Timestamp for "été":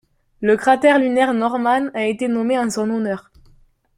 2.07-2.27